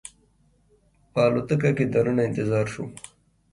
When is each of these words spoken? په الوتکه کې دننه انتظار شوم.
په 1.11 1.19
الوتکه 1.27 1.71
کې 1.77 1.85
دننه 1.93 2.21
انتظار 2.25 2.65
شوم. 2.73 2.89